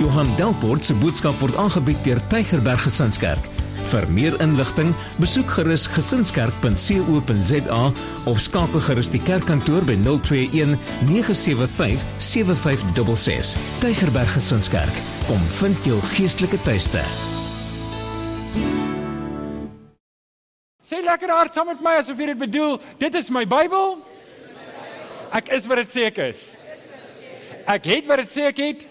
[0.00, 3.44] Johan Delport se boodskap word aangebied deur Tygerberg Gesinskerk.
[3.90, 7.80] Vir meer inligting, besoek gerus gesinskerk.co.za
[8.30, 10.78] of skakel gerus die kerkkantoor by 021
[11.10, 13.52] 975 7566.
[13.84, 17.04] Tygerberg Gesinskerk, kom vind jou geestelike tuiste.
[20.80, 22.80] Sê lekker hard saam met my asof jy dit bedoel.
[23.02, 23.98] Dit is my Bybel.
[25.36, 26.54] Ek is wat dit sê ek is.
[27.68, 28.89] Ek het wat dit sê ek het.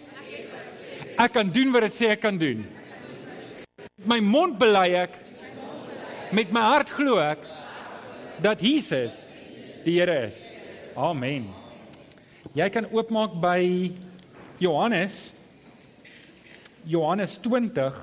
[1.19, 2.61] Ek kan doen wat dit sê ek kan doen.
[4.07, 5.17] My mond bely ek
[6.31, 7.43] met my hart glo ek
[8.39, 9.25] dat Jesus
[9.83, 10.45] die Here is.
[10.95, 11.49] Amen.
[12.55, 13.91] Jy kan oopmaak by
[14.63, 15.33] Johannes
[16.87, 17.99] Johannes 20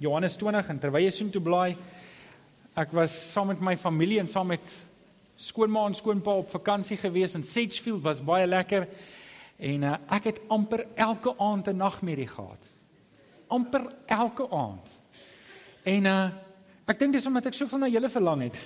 [0.00, 1.76] Johannes 20 en terwyl jy soheen toe blaai
[2.80, 4.76] ek was saam met my familie en saam met
[5.36, 8.88] skoonma en skoonpa op vakansie gewees in Sedgefield was baie lekker
[9.60, 12.70] En uh, ek het amper elke aand 'n nagmerrie gehad.
[13.50, 14.86] amper elke aand.
[15.82, 16.30] En uh
[16.90, 18.56] ek dink dis omdat ek soveel na julle verlang het.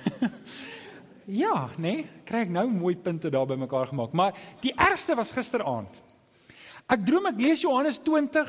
[1.43, 4.15] ja, nee, kry ek nou mooi punte daar by mekaar gemaak.
[4.17, 5.99] Maar die ergste was gisteraand.
[6.89, 8.49] Ek droom ek lees Johannes 20,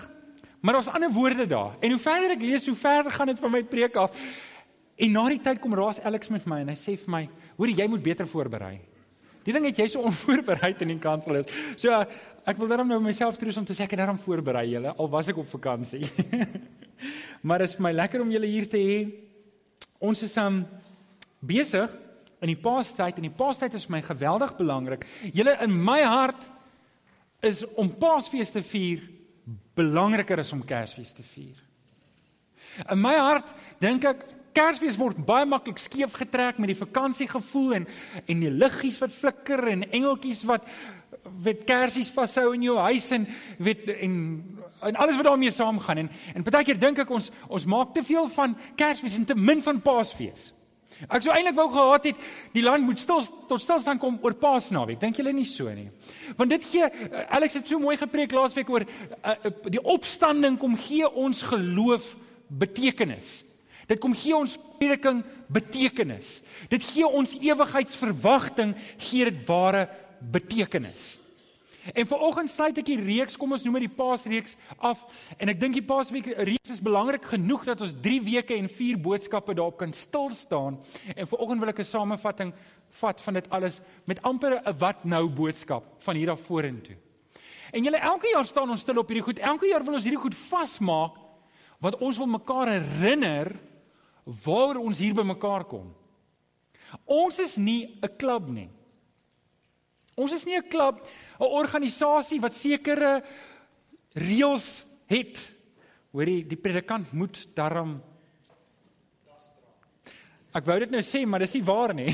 [0.64, 1.76] maar daar's ander woorde daar.
[1.84, 4.16] En hoe verder ek lees, hoe verder gaan dit van my preek af.
[4.96, 7.24] En na die tyd kom Raas Alex met my en hy sê vir my:
[7.58, 8.80] "Hoor jy moet beter voorberei."
[9.46, 11.52] Die ding het jy so onvoorbereid in die kansel is.
[11.82, 11.94] So
[12.46, 15.12] ek wil daarom nou myself troos om te sê ek het daarom voorberei julle al
[15.12, 16.06] was ek op vakansie.
[17.46, 18.98] maar dit is vir my lekker om julle hier te hê.
[20.04, 20.64] Ons is um
[21.46, 21.92] besig
[22.44, 25.06] in die Paastyd en die Paastyd is vir my geweldig belangrik.
[25.34, 26.50] Julle in my hart
[27.46, 29.04] is om Paasfees te vier
[29.78, 31.58] belangriker as om Kersfees te vier.
[32.92, 33.52] In my hart
[33.82, 34.24] dink ek
[34.56, 37.88] Kersfees word baie maklik skeef getrek met die vakansiegevoel en
[38.26, 40.68] en die liggies wat flikker en engeltjies wat
[41.44, 43.26] weet kersies vashou in jou huis en
[43.58, 44.18] weet en
[44.86, 48.04] en alles wat daarmee saamgaan en en baie keer dink ek ons ons maak te
[48.04, 50.52] veel van Kersfees en te min van Paasfees.
[51.10, 52.20] Ek sou eintlik wou gehad het
[52.54, 55.00] die land moet stil tot stilstand kom oor Paasnaweek.
[55.02, 55.90] Dink julle nie so nie?
[56.38, 56.88] Want dit gee
[57.36, 59.36] Alex het so mooi gepreek laasweek oor uh,
[59.68, 62.14] die opstanding kom gee ons geloof
[62.48, 63.42] betekenis.
[63.86, 66.40] Dit kom gee ons prediking betekenis.
[66.70, 69.88] Dit gee ons ewigheidsverwagting, gee dit ware
[70.20, 71.20] betekenis.
[71.94, 75.04] En vanoggend sluit ek die reeks, kom ons noem dit die Paasreeks af.
[75.38, 78.98] En ek dink die Paasweek reeks is belangrik genoeg dat ons 3 weke en 4
[78.98, 80.80] boodskappe daarop kan stil staan.
[81.14, 82.54] En vanoggend wil ek 'n samevatting
[82.90, 86.98] vat van dit alles met amper 'n wat nou boodskap van hier af vorentoe.
[87.72, 89.40] En julle elke jaar staan ons stil op hierdie goed.
[89.40, 91.22] Elke jaar wil ons hierdie goed vasmaak
[91.80, 93.60] want ons wil mekaar herinner
[94.26, 95.94] waaroor ons hier bymekaar kom.
[97.06, 98.70] Ons is nie 'n klub nie.
[100.16, 101.06] Ons is nie 'n klub,
[101.40, 103.24] 'n organisasie wat sekere
[104.14, 105.54] reëls het.
[106.12, 108.02] Hoorie, die predikant moet daarom
[110.56, 112.14] Ek wou dit nou sê, maar dis nie waar nie.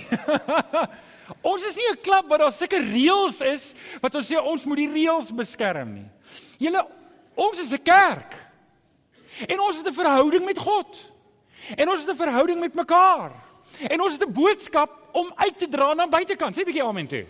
[1.52, 4.78] ons is nie 'n klub waar daar sulke reëls is wat ons sê ons moet
[4.78, 6.10] die reëls beskerm nie.
[6.58, 6.82] Julle
[7.36, 8.34] ons is 'n kerk.
[9.46, 11.11] En ons het 'n verhouding met God.
[11.76, 13.32] En ons het 'n verhouding met mekaar.
[13.88, 16.56] En ons het 'n boodskap om uit te dra na buitekant.
[16.56, 17.26] Sê 'n bietjie amen toe.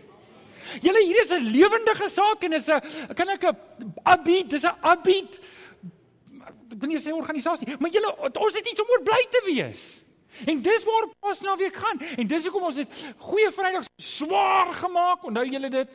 [0.81, 2.81] Julle hier is 'n lewendige saak en is 'n
[3.14, 3.58] kan ek 'n
[4.03, 5.40] abid, dis 'n abid.
[6.72, 10.02] Ek wil nie sê organisasie, maar julle ons het iets om oor bly te wees.
[10.46, 12.00] En dis waar pas nou weer gaan.
[12.18, 12.88] En dis hoekom ons dit
[13.18, 15.24] goeie Vrydag swaar gemaak.
[15.24, 15.88] Onthou julle dit?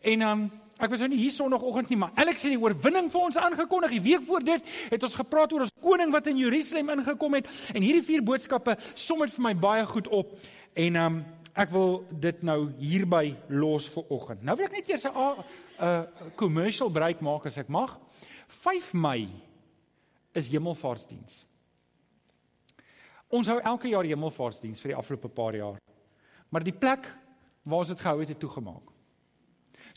[0.00, 3.08] En dan um, Ek was nou nie hier sonoggend nie, maar Alex het die oorwinning
[3.10, 3.96] vir ons aangekondig.
[3.96, 7.48] Die week voor dit het ons gepraat oor ons koning wat in Jerusalem ingekom het
[7.74, 10.36] en hierdie vier boodskappe som dit vir my baie goed op.
[10.78, 11.18] En um
[11.58, 14.44] ek wil dit nou hierby los vir oggend.
[14.46, 15.44] Nou wil ek net eers 'n
[15.82, 16.06] 'n
[16.36, 17.98] commercial break maak as ek mag.
[18.46, 19.28] 5 Mei
[20.32, 21.44] is Hemelvaartsdiens.
[23.28, 25.76] Ons hou elke jaar Hemelvaartsdiens vir die afgelope paar jaar.
[26.50, 27.16] Maar die plek
[27.62, 28.97] waar ons dit gehou het, het toegemaak.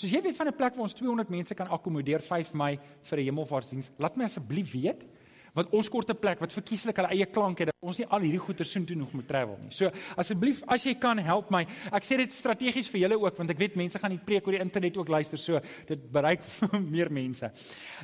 [0.01, 2.79] So as jy weet van 'n plek waar ons 200 mense kan akkommodeer 5 Mei
[3.03, 5.05] vir 'n hemelvaartsdiens, laat my asseblief weet
[5.53, 8.21] want ons kort 'n plek wat verkieslik hulle eie klank het dat ons nie al
[8.21, 9.69] hierdie goeie soontoe nog moet travel nie.
[9.69, 11.67] So asseblief as jy kan help my.
[11.91, 14.53] Ek sê dit strategies vir julle ook want ek weet mense gaan die preek oor
[14.53, 16.41] die internet ook luister so dit bereik
[16.95, 17.51] meer mense.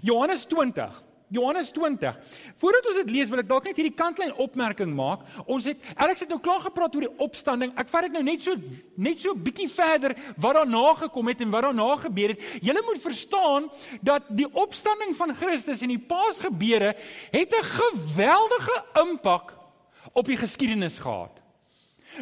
[0.03, 2.19] Johannes 20 Johannes 20.
[2.55, 5.25] Voordat ons dit lees, wil ek dalk net hierdie kantlyn opmerking maak.
[5.45, 7.73] Ons het Alex het nou klaar gepraat oor die opstanding.
[7.75, 8.55] Ek vat dit nou net so
[8.95, 12.45] net so bietjie verder wat daarna gekom het en wat daarna gebeur het.
[12.63, 13.67] Julle moet verstaan
[14.01, 16.95] dat die opstanding van Christus en die Paasgebeure
[17.35, 19.53] het 'n geweldige impak
[20.13, 21.43] op die geskiedenis gehad.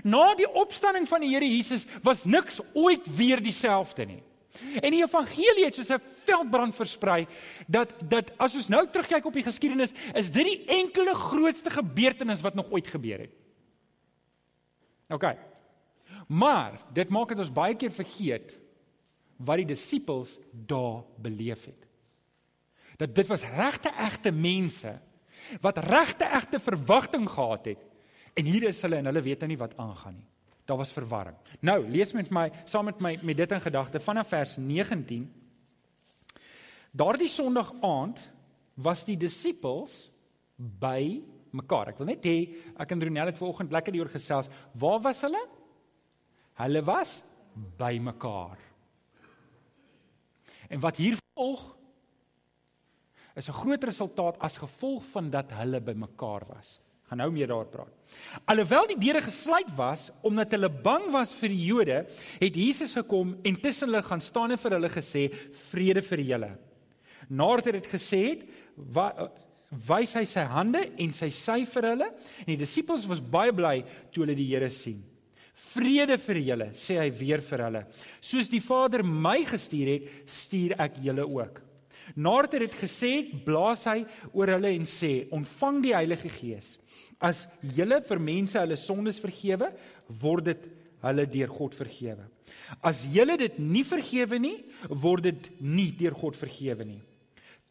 [0.04, 4.24] Na die opstanding van die Here Jesus was niks ooit weer dieselfde nie.
[4.82, 7.28] En die evangelie het soos 'n veldbrand versprei
[7.68, 12.42] dat dat as ons nou terugkyk op die geskiedenis, is dit die enkele grootste gebeurtenis
[12.42, 13.34] wat nog ooit gebeur het.
[15.10, 15.36] OK.
[16.28, 18.60] Maar dit maak dit ons baie keer vergeet
[19.38, 21.82] wat die disippels daar beleef het.
[22.98, 25.00] Dat dit was regte egte mense
[25.62, 27.82] wat regte egte verwagting gehad het
[28.34, 30.30] en hier is hulle en hulle weet nou nie wat aangaan nie.
[30.66, 31.38] Daar was verwarring.
[31.62, 35.28] Nou, lees met my saam met my met dit in gedagte vanaf vers 19.
[36.92, 38.22] Daardie Sondag aand
[38.74, 40.08] was die disippels
[40.56, 41.22] by
[41.56, 41.92] mekaar.
[41.94, 42.38] Ek wil net hê
[42.82, 44.50] ek en Ronel het vanoggend lekker hieroor gesels.
[44.74, 45.42] Waar was hulle?
[46.60, 47.20] Hulle was
[47.78, 48.60] by mekaar.
[50.72, 51.76] En wat hier volg
[53.36, 56.80] is 'n groot resultaat as gevolg van dat hulle by mekaar was.
[57.06, 57.92] Gaan nou meer daaroor praat.
[58.50, 61.98] Alhoewel die deure gesluit was omdat hulle bang was vir die Jode,
[62.42, 65.28] het Jesus gekom en tussen hulle gaan staan en vir hulle gesê:
[65.70, 66.52] "Vrede vir julle."
[67.30, 68.46] Nadat hy dit gesê het,
[69.88, 72.08] wys hy sy hande en sy sy vir hulle
[72.46, 75.04] en die disippels was baie bly toe hulle die Here sien.
[75.56, 77.84] Vrede vir julle, sê hy weer vir hulle.
[78.20, 81.62] Soos die Vader my gestuur het, stuur ek julle ook.
[82.16, 84.04] Nadat hy dit gesê het, blaas hy
[84.34, 86.76] oor hulle en sê: "Ontvang die Heilige Gees.
[87.20, 87.46] As
[87.76, 89.72] julle vir mense hulle sondes vergewe,
[90.22, 90.66] word dit
[91.06, 92.26] hulle deur God vergewe.
[92.82, 94.58] As julle dit nie vergewe nie,
[94.90, 97.02] word dit nie deur God vergewe nie."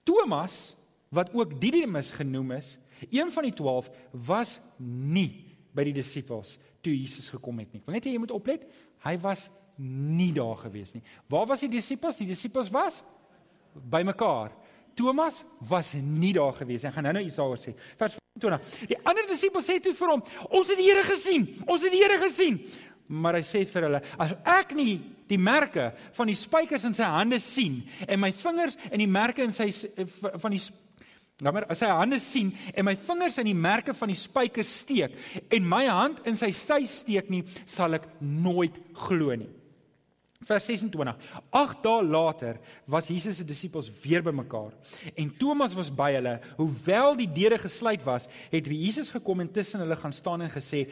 [0.04, 0.76] Thomas
[1.14, 2.76] wat ook Didimus genoem is,
[3.10, 3.90] een van die 12
[4.26, 5.44] was nie
[5.74, 7.80] by die disippels toe Jesus gekom het nie.
[7.80, 8.66] Ek wil net hê jy moet oplet,
[9.06, 9.48] hy was
[9.78, 11.02] nie daar gewees nie.
[11.30, 12.18] Waar was die disippels?
[12.20, 13.02] Die disippels was
[13.74, 14.52] by mekaar.
[14.94, 16.90] Thomas was nie daar gewees nie.
[16.92, 17.74] Ek gaan nou-nou iets daaroor sê.
[17.98, 18.88] Vers 20.
[18.90, 21.46] Die ander disippels sê toe vir hom: "Ons het die Here gesien.
[21.66, 22.60] Ons het die Here gesien."
[23.06, 27.04] Maar hy sê vir hulle: "As ek nie die merke van die spykers in sy
[27.04, 29.70] hande sien en my vingers in die merke in sy
[30.40, 30.62] van die
[31.42, 34.70] Nou maar as hy hande sien en my vingers in die merke van die spykers
[34.84, 35.16] steek
[35.50, 39.50] en my hand in sy sy steek nie, sal ek nooit glo nie.
[40.44, 41.14] Vers 26.
[41.50, 42.58] 8 dae later
[42.90, 44.74] was Jesus se disippels weer bymekaar
[45.16, 46.34] en Thomas was by hulle.
[46.58, 50.52] Hoewel die deure gesluit was, het wie Jesus gekom en tussen hulle gaan staan en
[50.52, 50.84] gesê: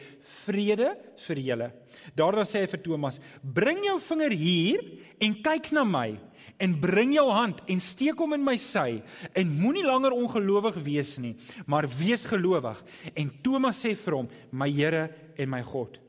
[0.45, 0.95] "Vrede
[1.27, 1.71] vir julle."
[2.15, 4.81] Daarna sê hy vir Thomas: "Bring jou vinger hier
[5.19, 6.19] en kyk na my
[6.59, 9.03] en bring jou hand en steek hom in my sy
[9.33, 11.35] en moenie langer ongelowig wees nie,
[11.65, 12.83] maar wees gelowig."
[13.15, 15.99] En Thomas sê vir hom: "My Here en my God."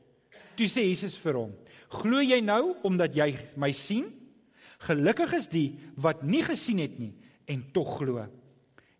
[0.55, 1.51] Toe sê Jesus vir hom:
[1.93, 4.07] Glo jy nou omdat jy my sien?
[4.85, 5.67] Gelukkig is die
[6.01, 7.13] wat nie gesien het nie
[7.49, 8.25] en tog glo.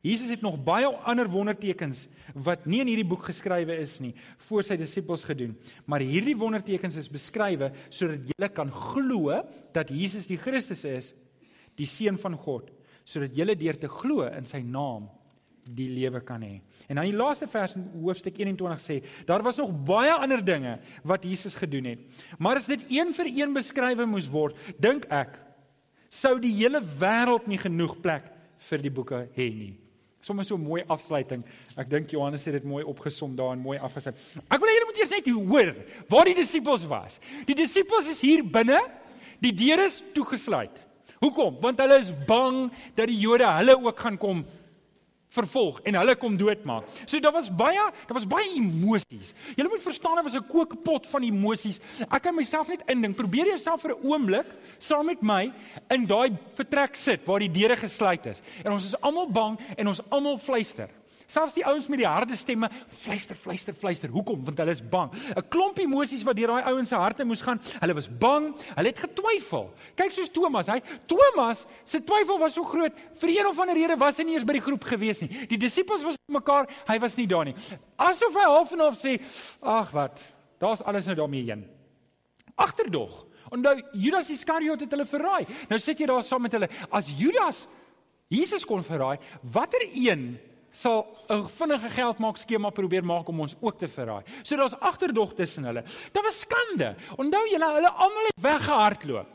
[0.05, 2.03] Jesus het nog baie ander wondertekens
[2.45, 4.13] wat nie in hierdie boek geskrywe is nie
[4.45, 5.55] voor sy disippels gedoen.
[5.89, 9.41] Maar hierdie wondertekens is beskrywe sodat julle kan glo
[9.73, 11.11] dat Jesus die Christus is,
[11.75, 12.69] die seun van God,
[13.05, 15.09] sodat julle deur te glo in sy naam
[15.65, 16.59] die lewe kan hê.
[16.87, 20.77] En dan die laaste vers in hoofstuk 21 sê, daar was nog baie ander dinge
[21.03, 21.99] wat Jesus gedoen het.
[22.37, 25.39] Maar as dit een vir een beskrywe moes word, dink ek
[26.13, 28.29] sou die hele wêreld nie genoeg plek
[28.69, 29.73] vir die boeke hê nie.
[30.25, 31.43] Sommige so 'n mooi afsluiting.
[31.77, 34.15] Ek dink Johannes het dit mooi opgesom daar en mooi afgesit.
[34.49, 35.75] Ek wil hê julle moet eers net hoor
[36.09, 37.19] waar die disippels was.
[37.45, 38.79] Die disippels is hier binne.
[39.39, 40.85] Die deure is toegesluit.
[41.19, 41.61] Hoekom?
[41.61, 44.45] Want hulle is bang dat die Jode hulle ook gaan kom
[45.35, 46.87] vervolg en hulle kom doodmaak.
[47.05, 49.33] So daar was baie, daar was baie emosies.
[49.55, 51.79] Jy moet verstaan daar was 'n kookpot van emosies.
[52.09, 53.15] Ek kan myself net indink.
[53.15, 55.51] Probeer jouself vir 'n oomblik saam met my
[55.89, 58.41] in daai vertrek sit waar die deure gesluit is.
[58.63, 60.89] En ons is almal bang en ons almal fluister.
[61.25, 62.69] Selfs die ouens met die harde stemme
[63.01, 64.09] fluister, fluister, fluister.
[64.13, 64.43] Hoekom?
[64.45, 65.11] Want hulle is bang.
[65.35, 67.59] 'n Klomp emosies wat deur daai ouens se harte moes gaan.
[67.79, 69.73] Hulle was bang, hulle het getwyfel.
[69.95, 72.93] Kyk soos Thomas, hy Thomas se twyfel was so groot.
[73.21, 75.29] Vir een of ander rede was hy nie eens by die groep gewees nie.
[75.47, 77.55] Die disippels was mekaar, hy was nie daar nie.
[77.97, 79.19] Asof hy half en half sê,
[79.61, 80.21] "Ag wat,
[80.59, 81.65] daar's alles nou daarmee heen."
[82.55, 83.25] Agterdog.
[83.51, 85.45] Onthou Judas Iskariot het hulle verraai.
[85.69, 86.69] Nou sit jy daar saam met hulle.
[86.89, 87.67] As Judas
[88.27, 89.19] Jesus kon verraai,
[89.53, 90.39] watter een
[90.75, 94.23] sal 'n vinnige geldmaak skema probeer maak om ons ook te verraai.
[94.43, 95.83] So daar's agterdog tussen hulle.
[96.11, 96.95] Dit was skande.
[97.17, 99.27] Onthou julle, hulle almal het weggehardloop.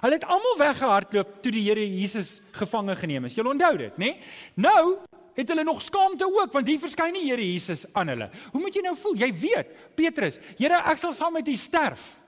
[0.00, 3.34] Hulle het almal weggehardloop toe die Here Jesus gevange geneem is.
[3.34, 4.16] Julle onthou dit, né?
[4.54, 4.98] Nou
[5.34, 8.30] het hulle nog skaamte ook want hier verskyn die Here Jesus aan hulle.
[8.52, 9.16] Hoe moet jy nou voel?
[9.16, 12.23] Jy weet, Petrus, Here, ek sal saam met U sterf.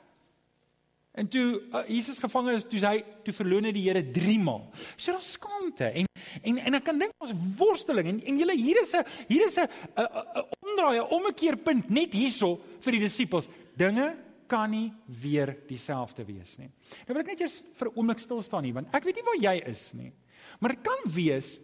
[1.16, 4.66] En toe uh, Jesus gevange is, toe hy toe verloon het die Here 3 maal.
[4.96, 6.11] So daar's skaamte en
[6.42, 9.56] en en ek kan dink ons worsteling en en julle hier is 'n hier is
[9.56, 9.64] 'n
[9.96, 13.49] 'n omdraai, 'n omkeerpunt net hierso vir die disippels.
[13.76, 14.14] Dinge
[14.46, 16.70] kan nie weer dieselfde wees nie.
[17.06, 19.25] Nou wil ek net eers vir 'n oomblik stil staan hier want ek weet nie
[19.25, 20.12] waar jy is nie.
[20.61, 21.58] Maar dit kan wees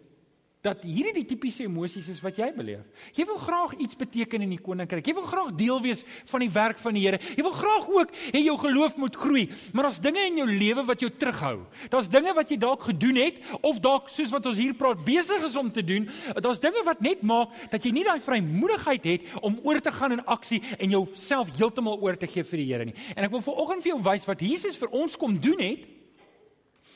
[0.63, 2.83] dat hierdie die tipiese emosies is wat jy beleef.
[3.11, 5.03] Jy wil graag iets beteken in die koninkryk.
[5.03, 7.19] Jy wil graag deel wees van die werk van die Here.
[7.35, 9.43] Jy wil graag ook hê jou geloof moet groei,
[9.75, 11.65] maar daar's dinge in jou lewe wat jou terughou.
[11.91, 15.43] Daar's dinge wat jy dalk gedoen het of dalk soos wat ons hier praat besig
[15.43, 16.07] is om te doen.
[16.39, 20.15] Daar's dinge wat net maak dat jy nie daai vrymoedigheid het om oor te gaan
[20.15, 22.95] in aksie en jouself heeltemal oor te gee vir die Here nie.
[23.17, 25.83] En ek wil vanoggend vir jou wys wat Jesus vir ons kom doen het.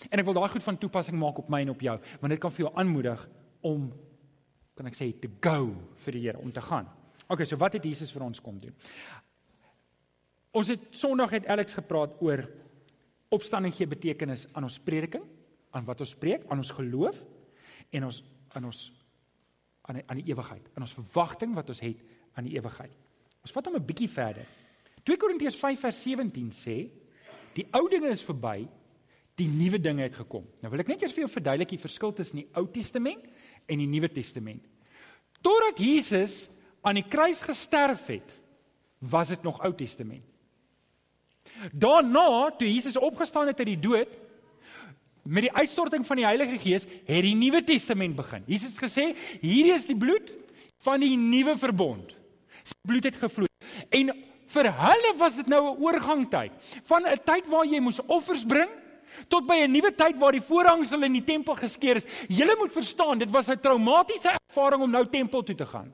[0.07, 2.39] En ek wil daai goed van toepassing maak op my en op jou, want dit
[2.39, 3.25] kan vir jou aanmoedig
[3.67, 3.89] om
[4.77, 5.73] kan ek sê to go
[6.05, 6.87] vir die Here om te gaan.
[7.27, 8.75] OK, so wat het Jesus vir ons kom doen?
[10.57, 12.45] Ons het Sondag het Alex gepraat oor
[13.33, 15.25] opstanding gee betekenis aan ons prediking,
[15.75, 17.19] aan wat ons preek, aan ons geloof
[17.91, 18.21] en ons
[18.55, 18.85] aan ons
[19.87, 21.99] aan die, aan die ewigheid, aan ons verwagting wat ons het
[22.35, 22.95] aan die ewigheid.
[23.43, 24.47] Ons vat hom 'n bietjie verder.
[25.03, 26.89] 2 Korintiërs 5 vers 17 sê
[27.55, 28.67] die ou dinge is verby,
[29.37, 30.45] die nuwe dinge het gekom.
[30.61, 33.23] Nou wil ek net eers vir jou verduidelik die verskil tussen die Ou Testament
[33.67, 34.63] en die Nuwe Testament.
[35.43, 36.47] Totdat Jesus
[36.81, 38.33] aan die kruis gesterf het,
[38.99, 40.23] was dit nog Ou Testament.
[41.71, 44.09] Daarna, toe Jesus opgestaan het uit die dood,
[45.27, 48.45] met die uitstorting van die Heilige Gees, het die Nuwe Testament begin.
[48.47, 49.09] Jesus het gesê,
[49.41, 50.31] hierdie is die bloed
[50.85, 52.13] van die nuwe verbond.
[52.63, 53.49] Sy bloed het gevloei.
[53.95, 54.13] En
[54.47, 56.51] vir hulle was dit nou 'n oorgangtyd
[56.87, 58.69] van 'n tyd waar jy moes offers bring
[59.27, 62.05] tot by 'n nuwe tyd waar die voorhangsel in die tempel geskeur is.
[62.27, 65.93] Julle moet verstaan, dit was 'n traumatiese ervaring om nou tempel toe te gaan.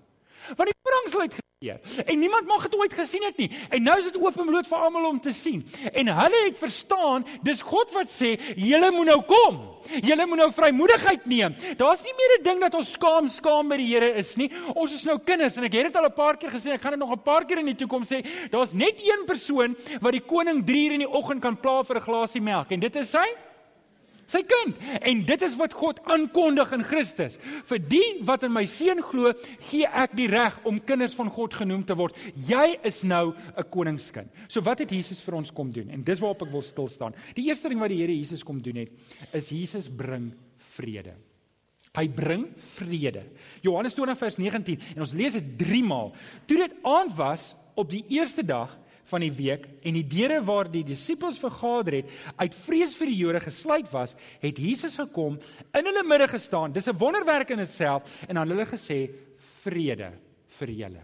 [0.56, 3.50] Want die voorhangsel het geskeur en niemand mag dit ooit gesien het nie.
[3.70, 5.64] En nou is dit openbloot vir almal om te sien.
[5.94, 9.62] En hulle het verstaan, dis God wat sê, julle moet nou kom.
[10.04, 11.56] Julle moet nou vrymoedigheid neem.
[11.78, 14.50] Daar's nie meer 'n ding dat ons skaam skaam by die Here is nie.
[14.76, 16.92] Ons is nou kinders en ek het dit al 'n paar keer gesê, ek gaan
[16.92, 18.26] dit nog 'n paar keer in die toekoms sê.
[18.50, 21.98] Daar's net een persoon wat die koning 3 uur in die oggend kan pla vir
[21.98, 23.28] 'n glasie melk en dit is sy
[24.26, 24.78] sy kind.
[25.02, 27.38] En dit is wat God aankondig in Christus.
[27.70, 29.34] Vir die wat in my seun glo,
[29.70, 32.18] gee ek die reg om kinders van God genoem te word.
[32.48, 34.30] Jy is nou 'n koningskind.
[34.48, 35.90] So wat het Jesus vir ons kom doen?
[35.90, 37.14] En dis waarop ek wil stil staan.
[37.36, 38.90] Die eerste ding wat die Here Jesus kom doen het,
[39.34, 41.14] is Jesus bring vrede.
[41.94, 43.24] Hy bring vrede.
[43.62, 46.14] Johannes 20 vers 19 en ons lees dit 3 maal.
[46.46, 48.74] Toe dit aand was op die eerste dag
[49.14, 53.20] van die week en die deure waar die disippels vergader het uit vrees vir die
[53.20, 55.38] Jode gesluit was, het Jesus gekom,
[55.78, 56.74] in hulle midde gestaan.
[56.74, 59.10] Dis 'n wonderwerk in itself en aan hulle gesê
[59.64, 60.12] vrede
[60.60, 61.04] vir julle.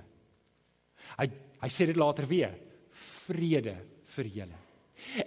[1.17, 2.55] Hy hy sê dit later weer.
[3.27, 3.75] Vrede
[4.15, 4.59] vir julle.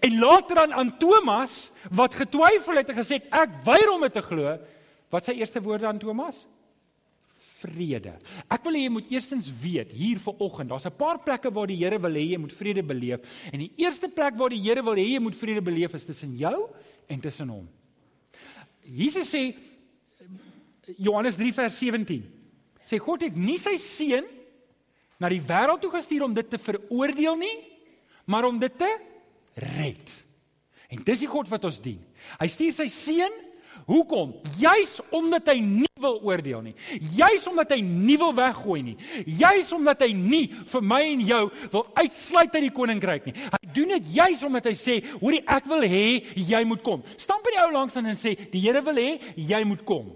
[0.01, 4.23] En later dan aan Thomas wat getwyfel het en gesê ek weier om dit te
[4.23, 4.59] glo,
[5.11, 6.47] wat sy eerste woorde aan Thomas?
[7.63, 8.17] Vrede.
[8.51, 11.79] Ek wil hê jy moet eerstens weet hier vanoggend, daar's 'n paar plekke waar die
[11.83, 13.21] Here wil hê jy moet vrede beleef.
[13.53, 16.37] En die eerste plek waar die Here wil hê jy moet vrede beleef is tussen
[16.37, 16.71] jou
[17.09, 17.69] en tussen hom.
[18.83, 19.55] Jesus sê
[20.99, 22.23] Johannes 3 vers 17.
[22.85, 24.27] Sê God het nie sy seun
[25.23, 27.59] na die wêreld toe gestuur om dit te veroordeel nie,
[28.27, 28.91] maar om dit te
[29.55, 30.25] red.
[30.91, 32.01] En dis die God wat ons dien.
[32.41, 33.39] Hy stuur sy seun
[33.87, 34.35] Hoekom?
[34.59, 36.75] Juis omdat hy nie wil oordeel nie.
[37.17, 38.97] Juis omdat hy nie wil weggooi nie.
[39.27, 43.37] Juis omdat hy nie vir my en jou wil uitsluit uit die koninkryk nie.
[43.55, 47.45] Hy doen dit juis omdat hy sê, "Hoorie, ek wil hê jy moet kom." Stamp
[47.45, 50.13] by die ou langs aan en sê, "Die Here wil hê jy moet kom."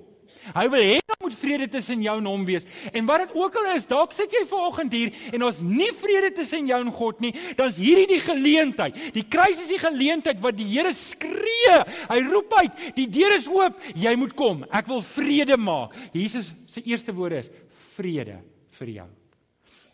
[0.54, 2.66] Hy wil hê moet vrede tussen jou en hom wees.
[2.92, 6.32] En wat dit ook al is, dalk sit jy vanoggend hier en ons nie vrede
[6.37, 8.99] tussen jou en God nie, dan is hierdie die geleentheid.
[9.14, 11.78] Die kruis is die geleentheid wat die Here skree.
[12.11, 14.66] Hy roep uit, die deur is oop, jy moet kom.
[14.68, 15.94] Ek wil vrede maak.
[16.12, 17.50] Jesus se eerste woorde is
[17.96, 18.42] vrede
[18.76, 19.08] vir jou.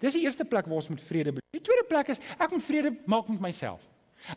[0.03, 1.47] Dis die eerste plek waar ons moet vrede beleef.
[1.55, 3.85] Die tweede plek is ek moet vrede maak met myself.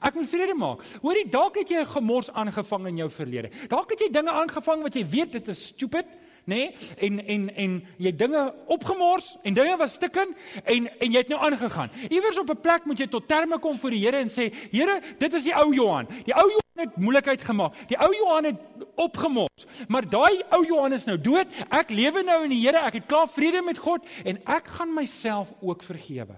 [0.02, 0.84] Ek moet vrede maak.
[1.02, 3.50] Hoorie, dalk het jy 'n gemors aangevang in jou verlede.
[3.70, 6.06] Dalk het jy dinge aangevang wat jy weet dit is stupid,
[6.46, 6.56] nê?
[6.56, 6.76] Nee?
[6.98, 11.42] En en en jy dinge opgemors en dinge was stikken en en jy het nou
[11.42, 11.92] aangegaan.
[12.10, 15.02] Iewers op 'n plek moet jy tot terme kom voor die Here en sê, Here,
[15.18, 16.08] dit was die ou Johan.
[16.26, 17.74] Die ou Johan het moeilikheid gemaak.
[17.88, 18.56] Die ou Johan het
[18.96, 19.66] opgemors.
[19.88, 21.48] Maar daai ou Johan is nou dood.
[21.70, 22.78] Ek lewe nou in die Here.
[22.78, 26.36] Ek het klaar vrede met God en ek gaan myself ook vergewe.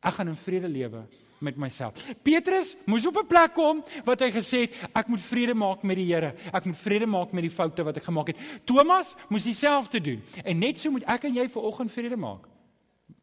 [0.00, 1.06] Ek gaan in vrede lewe
[1.38, 1.92] met myself.
[2.22, 5.96] Petrus moes op 'n plek kom wat hy gesê het ek moet vrede maak met
[5.96, 6.34] die Here.
[6.52, 8.36] Ek moet vrede maak met die foute wat ek gemaak het.
[8.64, 10.22] Thomas moes dieselfde doen.
[10.44, 12.46] En net so moet ek en jy vanoggend vrede maak.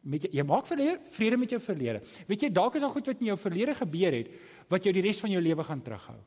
[0.02, 2.02] Met jy, jy maak verlede, vrede met jou verlede.
[2.26, 4.28] Weet jy dalk is daar goed wat in jou verlede gebeur het
[4.68, 6.18] wat jou die res van jou lewe gaan terughou.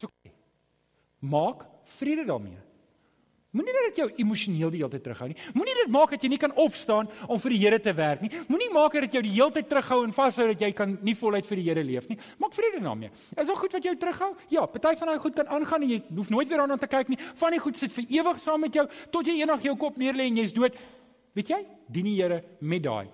[0.00, 0.08] So,
[1.18, 2.63] maak vrede daarmee.
[3.54, 5.36] Moenie dat dit jou emosioneel die hele tyd terughou nie.
[5.54, 8.30] Moenie dit maak dat jy nie kan opstaan om vir die Here te werk nie.
[8.50, 11.14] Moenie maak dat dit jou die hele tyd terughou en vashou dat jy kan nie
[11.14, 12.18] voluit vir die Here leef nie.
[12.42, 13.12] Maak vrede daarmee.
[13.14, 14.32] Is dit goed wat jou terughou?
[14.50, 17.14] Ja, party van daai goed kan aangaan en jy hoef nooit weer daarna te kyk
[17.14, 17.20] nie.
[17.44, 20.26] Van die goed sit vir ewig saam met jou tot jy eendag jou kop neerlê
[20.32, 20.74] en jy's dood.
[21.38, 21.62] Weet jy?
[21.86, 23.06] Dien die Here met daai.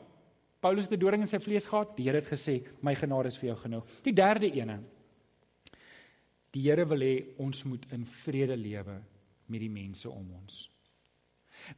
[0.60, 1.96] Paulus het 'n doring in sy vlees gehad.
[1.96, 4.80] Die Here het gesê, "My genade is vir jou genoeg." Die derde ene.
[6.50, 9.02] Die Here wil hê ons moet in vrede lewe
[9.50, 10.68] met die mense om ons.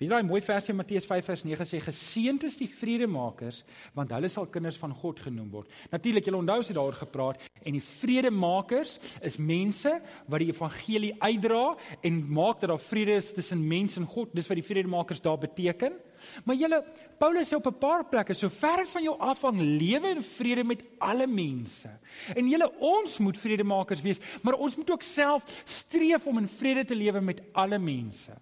[0.01, 3.63] Wie daai mooi vers in Matteus 5 vers 9 sê geseënd is die vredemakers
[3.97, 5.73] want hulle sal kinders van God genoem word.
[5.93, 9.93] Natuurlik julle onthou sy daaroor gepraat en die vredemakers is mense
[10.27, 11.65] wat die evangelie uitdra
[12.03, 14.33] en maak dat daar vrede is tussen mens en God.
[14.35, 15.99] Dis wat die vredemakers daar beteken.
[16.47, 16.79] Maar julle
[17.19, 20.83] Paulus sê op 'n paar plekke so ver van jou afhang lewe in vrede met
[20.99, 21.91] alle mense.
[22.35, 26.85] En julle ons moet vredemakers wees, maar ons moet ook self streef om in vrede
[26.85, 28.33] te lewe met alle mense.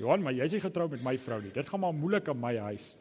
[0.00, 1.52] Johan, maar jy's nie getroud met my vrou nie.
[1.54, 2.94] Dit gaan maar moeilik in my huis.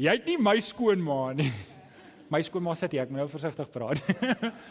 [0.00, 1.52] Jy het nie my skoonma nie.
[2.32, 4.00] My skoonma sê ek moet nou versigtig praat.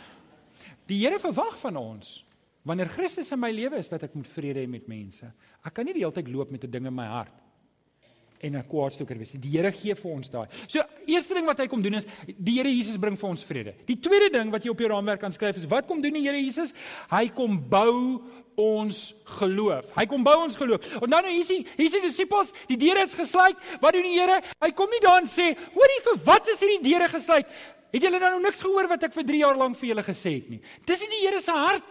[0.89, 2.23] Die Here verwag van ons
[2.65, 5.29] wanneer Christus in my lewe is dat ek moet vrede hê met mense.
[5.63, 7.42] Ek kan nie die hele tyd loop met 'n ding in my hart
[8.43, 9.31] en 'n kwaadstoker wees.
[9.31, 10.47] Die Here gee vir ons daai.
[10.67, 13.73] So, eerste ding wat hy kom doen is die Here Jesus bring vir ons vrede.
[13.85, 16.23] Die tweede ding wat jy op jou raamwerk kan skryf is wat kom doen die
[16.27, 16.73] Here Jesus?
[17.09, 18.21] Hy kom bou
[18.55, 19.91] ons geloof.
[19.95, 20.95] Hy kom bou ons geloof.
[21.01, 23.57] En nou nou hier is hier is die disippels, die deure is gesluit.
[23.81, 24.41] Wat doen die Here?
[24.61, 27.47] Hy kom nie daar en sê, "Hoorie, vir wat is hierdie deure gesluit?"
[27.93, 30.49] Het julle nou niks gehoor wat ek vir 3 jaar lank vir julle gesê het
[30.49, 30.61] nie?
[30.85, 31.83] Dis nie die Here se hart.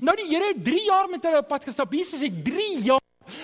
[0.00, 1.92] Nou die Here het 3 jaar met hulle op pad gestap.
[1.92, 2.97] Jesus het 3 jaar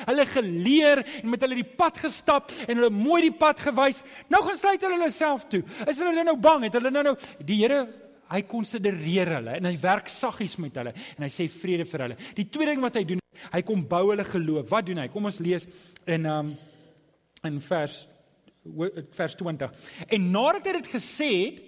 [0.04, 4.02] hulle geleer en met hulle die pad gestap en hulle mooi die pad gewys.
[4.32, 5.62] Nou gaan sluit hulle hulle self toe.
[5.86, 6.68] Is hulle nou bang?
[6.68, 7.84] Het hulle nou nou die Here
[8.32, 12.18] hy konsidereer hulle en hy werk saggies met hulle en hy sê vrede vir hulle.
[12.36, 13.20] Die tweede ding wat hy doen,
[13.52, 14.70] hy kom bou hulle geloof.
[14.70, 15.10] Wat doen hy?
[15.12, 15.68] Kom ons lees
[16.06, 16.54] in um
[17.44, 18.06] in vers
[18.64, 19.70] vers 20.
[20.08, 21.58] En nadat hy dit gesê het,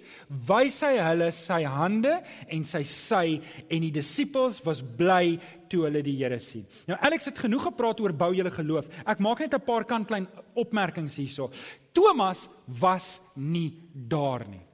[0.49, 2.15] wys hy hulle sy hande
[2.53, 3.25] en sy sy
[3.69, 5.37] en die disippels was bly
[5.71, 6.65] toe hulle die Here sien.
[6.89, 8.89] Nou Alex het genoeg gepraat oor bou julle geloof.
[9.05, 11.51] Ek maak net 'n paar kant klein opmerkings hierso.
[11.93, 14.65] Thomas was nie daar nie.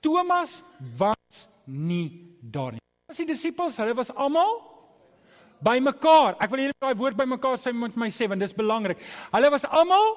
[0.00, 0.62] Thomas
[0.96, 2.80] was nie daar nie.
[3.08, 4.69] As die disippels, hulle was almal
[5.64, 6.36] bymekaar.
[6.40, 8.98] Ek wil hierdie daai woord bymekaar sê met my sê want dis belangrik.
[9.32, 10.16] Hulle was almal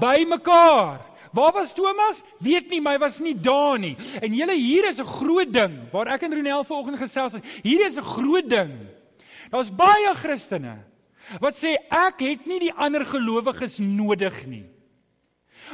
[0.00, 1.00] bymekaar.
[1.32, 2.24] Waar was Thomas?
[2.42, 3.94] Weet nie, my was nie daar nie.
[4.18, 7.44] En julle hier is 'n groot ding waar ek en Ronel vanoggend gesels het.
[7.62, 8.72] Hier is 'n groot ding.
[9.50, 10.78] Daar's baie Christene
[11.38, 14.64] wat sê ek het nie die ander gelowiges nodig nie.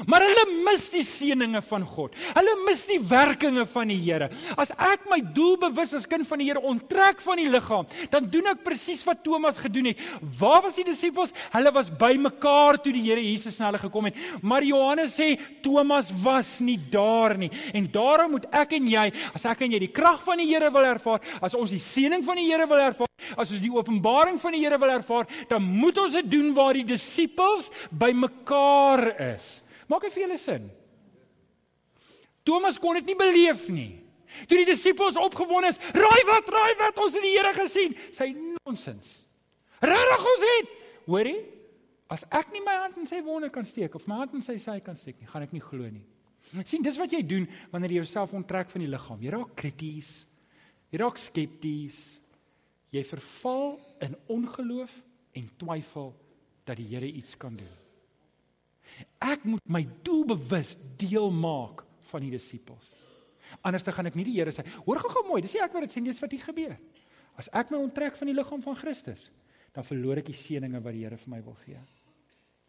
[0.04, 2.16] Maar hulle mis die seëninge van God.
[2.36, 4.28] Hulle mis die werkinge van die Here.
[4.60, 8.52] As ek my doelbewus as kind van die Here onttrek van die liggaam, dan doen
[8.52, 10.02] ek presies wat Thomas gedoen het.
[10.38, 11.32] Waar was die disippels?
[11.54, 14.20] Hulle was bymekaar toe die Here Jesus na hulle gekom het.
[14.42, 15.32] Maar Johannes sê
[15.64, 17.50] Thomas was nie daar nie.
[17.72, 20.70] En daarom moet ek en jy, as ek en jy die krag van die Here
[20.74, 24.40] wil ervaar, as ons die seëning van die Here wil ervaar, as ons die openbaring
[24.42, 29.65] van die Here wil ervaar, dan moet ons dit doen waar die disippels bymekaar is.
[29.86, 30.66] Maak dit vir julle sin?
[32.46, 34.02] Thomas kon dit nie beleef nie.
[34.46, 38.34] Toe die disippels opgewonde is, "Raai wat, raai wat, ons het die Here gesien." Sy
[38.64, 39.24] nonsens.
[39.80, 40.68] Regtig ons het.
[41.06, 41.40] Hoorie?
[42.08, 44.56] As ek nie my hand in sy wonde kan steek of my hand in sy
[44.56, 46.04] sy kan steek nie, gaan ek nie glo nie.
[46.64, 49.22] sien, dis wat jy doen wanneer jy jouself onttrek van die liggaam.
[49.22, 50.26] Jy raak krities.
[50.92, 52.20] Jy raak skepties.
[52.92, 56.14] Jy verval in ongeloof en twyfel
[56.64, 57.85] dat die Here iets kan doen.
[59.22, 62.92] Ek moet my doelbewus deel maak van die disippels.
[63.62, 65.86] Anders dan gaan ek nie die Here sê, hoor gou-gou mooi, dis nie ek wat
[65.86, 66.76] dit sê nie, dis wat hier gebeur.
[67.38, 69.28] As ek my onttrek van die liggaam van Christus,
[69.76, 71.78] dan verloor ek die seëninge wat die Here vir my wil gee.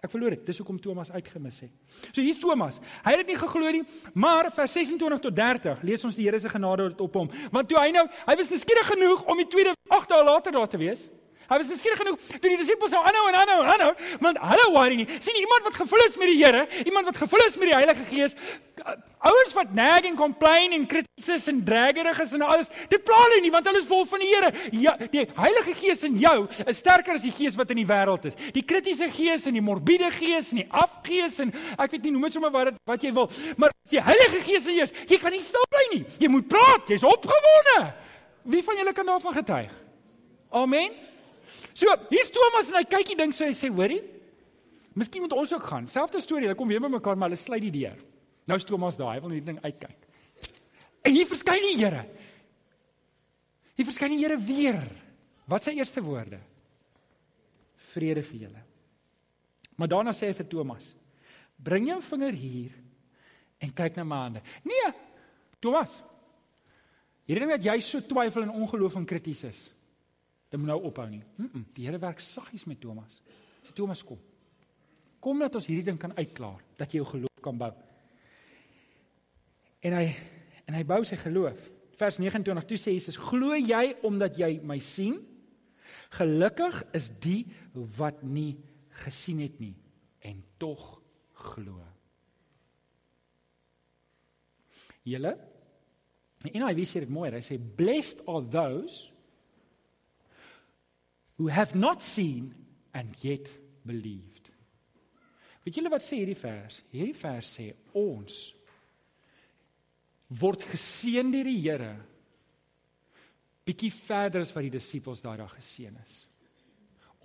[0.03, 0.43] Ek verloor dit.
[0.45, 1.71] Dis hoekom Thomas uitgemis het.
[2.11, 2.77] So hier's Thomas.
[3.01, 6.37] Hy het dit nie geglo nie, maar vers 26 tot 30 lees ons die Here
[6.39, 7.31] se genade op hom.
[7.53, 10.69] Want toe hy nou, hy was nuuskierig genoeg om die tweede 8 dae later daar
[10.69, 11.07] te wees.
[11.47, 13.91] Hy was geskierig genoeg toe die disippels nou aanhou en aanhou en aanhou,
[14.23, 15.07] want hulle worry nie.
[15.23, 18.03] sien iemand wat gevul is met die Here, iemand wat gevul is met die Heilige
[18.09, 18.35] Gees,
[19.27, 22.69] ouens wat nag en complain en krities en dragerig is en alles.
[22.91, 24.51] Dit pla hulle nie want hulle is vol van die Here.
[24.75, 28.27] Ja, die Heilige Gees in jou is sterker as die gees wat in die wêreld
[28.29, 28.37] is.
[28.55, 32.27] Die kritiese gees en die morbiede gees en die afgees en ek weet nie noem
[32.27, 35.19] dit sommer wat wat jy wil, maar as die Heilige Gees in jou is, jy
[35.21, 36.03] kan nie stil bly nie.
[36.19, 37.79] Jy moet praat, jy's opgewonde.
[38.47, 39.73] Wie van julle kan daarvan getuig?
[40.55, 41.06] Amen.
[41.73, 44.01] So, hier's Thomas en hy kyk die ding so hy sê, hoorie?
[44.97, 45.87] Miskien moet ons ook gaan.
[45.93, 47.99] Selfde storie, hulle kom weer by mekaar, maar hulle sluit die deur.
[48.49, 50.07] Nou is Thomas daar, hy wil net ding uitkyk.
[51.05, 52.03] En hier verskyn die Here.
[53.77, 54.79] Hier verskyn die Here weer.
[55.47, 56.39] Wat sy eerste woorde?
[57.93, 58.63] Vrede vir julle.
[59.77, 60.95] Maar daarna sê hy vir Thomas:
[61.55, 62.73] "Bring jou vinger hier
[63.61, 64.91] en kyk na my hande." Nee,
[65.61, 66.01] Thomas.
[67.27, 69.61] Hierdie ding dat jy so twyfel en ongeloof en krities is.
[70.47, 71.23] Dit moet nou ophou nie.
[71.35, 73.21] Mm -mm, die Here werk saggies met Thomas.
[73.63, 74.19] Sê Thomas kom.
[75.19, 77.73] Kom dat ons hierdie ding kan uitklaar, dat jy jou geloof kan bou.
[79.79, 80.15] En hy
[80.65, 81.69] en hy bou sy geloof.
[81.97, 85.27] Vers 29 toe sê Jesus: "Glo jy omdat jy my sien?
[86.09, 88.57] Gelukkig is die wat nie
[88.89, 89.75] gesien het nie
[90.19, 91.01] en tog
[91.33, 91.83] glo."
[95.03, 95.37] Julle
[96.45, 97.31] En hy sê dit mooi.
[97.33, 99.09] Hy sê blessed are those
[101.37, 102.53] who have not seen
[102.93, 103.47] and yet
[103.85, 104.51] believed.
[105.63, 106.81] Weet julle wat sê hierdie vers?
[106.93, 108.37] Hierdie vers sê ons
[110.27, 111.93] word geseën deur die Here
[113.67, 116.21] bietjie verder as wat die disippels daai dag geseën is.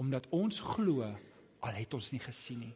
[0.03, 2.75] Omdat ons glo al het ons nie gesien nie.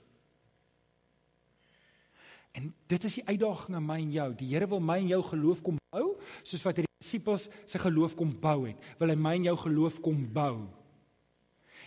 [2.57, 4.29] En dit is die uitdaging aan my en jou.
[4.39, 6.15] Die Here wil my en jou geloof kom bou,
[6.47, 8.79] soos wat die disippels se geloof kom bou het.
[9.01, 10.69] Wil hy my en jou geloof kom bou.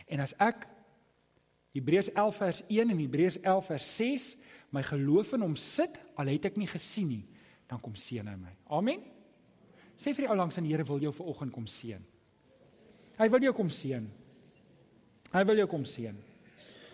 [0.10, 0.66] En as ek
[1.78, 4.30] Hebreërs 11 vers 1 en Hebreërs 11 vers 6
[4.76, 7.24] my geloof in hom sit, al het ek nie gesien nie,
[7.70, 8.54] dan kom seën hy my.
[8.74, 9.02] Amen.
[10.00, 12.02] Sê vir die ou langs aan die Here wil jou vanoggend kom seën.
[13.20, 14.06] Hy wil jou kom seën.
[15.34, 16.16] Hy wil jou kom seën.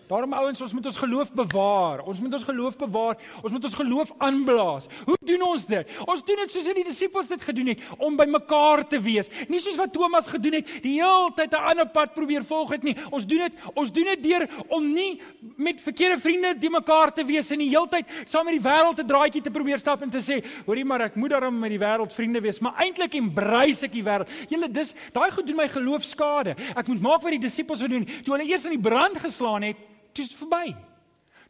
[0.06, 2.04] Daarom ouens, ons moet ons geloof bewaar.
[2.06, 3.16] Ons moet ons geloof bewaar.
[3.42, 4.86] Ons moet ons geloof aanblaas.
[5.04, 5.94] Hoe doen ons dit?
[6.06, 9.30] Ons doen dit soos die disippels dit gedoen het, om by mekaar te wees.
[9.50, 12.82] Nie soos wat Thomas gedoen het, die hele tyd 'n ander pad probeer volg het
[12.82, 12.94] nie.
[13.10, 15.20] Ons doen dit, ons doen dit deur om nie
[15.56, 19.00] met verkeerde vriende te mekaar te wees en die hele tyd saam met die wêreld
[19.00, 21.78] 'n draaitjie te probeer stap en te sê, hoorie maar ek moet daarom met die
[21.78, 24.28] wêreld vriende wees, maar eintlik embrace ek die wêreld.
[24.48, 26.54] Julle dis daai goed doen my geloof skade.
[26.76, 29.62] Ek moet maak wat die disippels gedoen het toe hulle eers in die brand geslaan
[29.62, 29.76] het
[30.16, 30.74] Dis verby.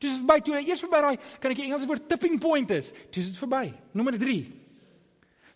[0.02, 2.92] Dis verby toe hy eers verby daai kan ek die Engelse woord tipping point is.
[3.14, 3.70] Dis dit verby.
[3.96, 4.40] Nommer 3.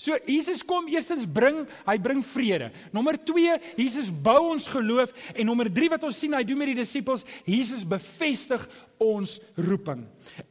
[0.00, 2.70] So Jesus kom eerstens bring, hy bring vrede.
[2.88, 6.70] Nommer 2, Jesus bou ons geloof en nommer 3 wat ons sien hy doen met
[6.70, 8.64] die disippels, Jesus bevestig
[8.96, 10.06] ons roeping.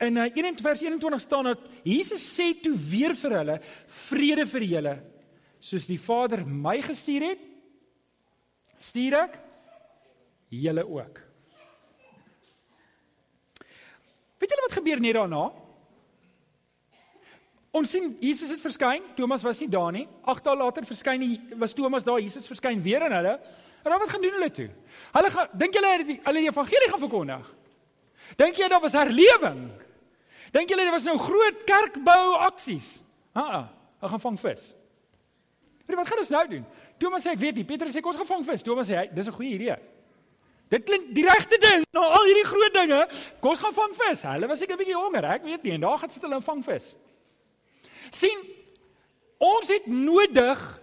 [0.06, 3.56] In uh, 21 vers 21 staan dat Jesus sê toe weer vir hulle,
[4.06, 4.94] vrede vir julle,
[5.58, 7.42] soos die Vader my gestuur het,
[8.78, 9.42] stuur ek
[10.62, 11.24] julle ook.
[14.40, 15.50] Weet julle wat gebeur net daarna?
[17.72, 20.08] Ons sien Jesus het verskyn, Thomas was nie daar nie.
[20.26, 23.36] 8 dae later verskyn hy was Thomas daar, Jesus verskyn weer aan hulle.
[23.84, 24.70] En dan wat gaan doen hulle toe?
[25.14, 27.54] Hulle gaan dink julle hulle die, hulle die evangelie gaan verkondig?
[28.40, 29.62] Dink jy daar was herlewing?
[30.52, 32.98] Dink julle daar was nou groot kerkbou aksies?
[33.38, 33.46] Ha,
[34.02, 34.72] hulle gaan vang vis.
[35.86, 36.66] Jy wat gaan ons nou doen?
[37.02, 38.66] Thomas sê ek weet nie, Petrus sê kom ons gaan vang vis.
[38.66, 39.78] Thomas sê hy, dis 'n goeie idee.
[40.70, 41.84] Dit klink die regte ding.
[41.96, 43.00] Nou al hierdie groot dinge,
[43.42, 44.22] kom ons gaan vang vis.
[44.30, 45.74] Hulle was seker 'n bietjie honger, ek weet nie.
[45.74, 46.96] En daar gaan sit hulle en vang vis.
[48.12, 48.40] sien
[49.38, 50.80] ons het nodig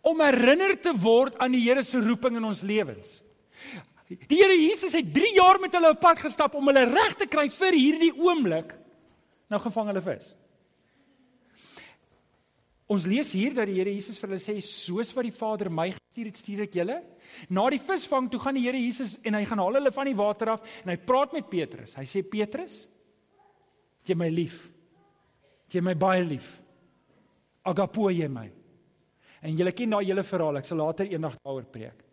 [0.00, 3.22] om herinner te word aan die Here se roeping in ons lewens.
[4.08, 7.26] Die Here Jesus het 3 jaar met hulle op pad gestap om hulle reg te
[7.26, 8.74] kry vir hierdie oomblik.
[9.48, 10.34] Nou gevang hulle vis.
[12.90, 15.86] Ons lees hier dat die Here Jesus vir hulle sê soos wat die Vader my
[15.94, 16.98] gestuur het, stuur ek julle.
[17.48, 20.18] Na die visvang toe gaan die Here Jesus en hy gaan haal hulle van die
[20.18, 21.96] water af en hy praat met Petrus.
[21.96, 22.82] Hy sê Petrus,
[24.04, 24.66] jy my lief.
[25.72, 26.52] Jy my baie lief.
[27.64, 28.44] Agapo jy my.
[29.44, 30.60] En julle ken daai hele verhaal.
[30.60, 32.04] Ek sal later eendag daaroor preek.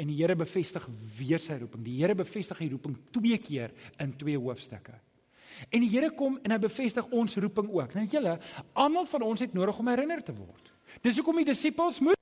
[0.00, 0.86] En die Here bevestig
[1.18, 1.82] weer sy roeping.
[1.84, 4.94] Die Here bevestig die roeping twee keer in twee hoofstukke.
[5.68, 7.94] En die Here kom en hy bevestig ons roeping ook.
[7.94, 8.38] Nou julle,
[8.72, 10.72] almal van ons het nodig om herinner te word.
[11.04, 12.18] Dis hoekom die disippels moet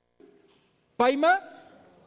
[0.99, 1.37] by my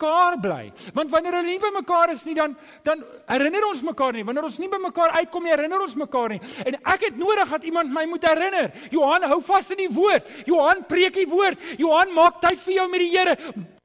[0.03, 0.73] mekaar bly.
[0.95, 4.25] Want wanneer hulle nie by mekaar is nie, dan dan herinner ons mekaar nie.
[4.25, 6.41] Wanneer ons nie by mekaar uitkom nie, herinner ons mekaar nie.
[6.67, 8.73] En ek het nodig dat iemand my moet herinner.
[8.91, 10.29] Johan, hou vas in die woord.
[10.47, 11.59] Johan, preek die woord.
[11.79, 13.37] Johan, maak tyd vir jou met die Here.